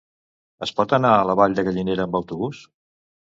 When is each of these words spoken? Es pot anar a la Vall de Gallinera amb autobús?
Es 0.65 0.71
pot 0.79 0.95
anar 0.97 1.11
a 1.17 1.27
la 1.31 1.35
Vall 1.41 1.59
de 1.59 1.67
Gallinera 1.69 2.07
amb 2.09 2.19
autobús? 2.21 2.65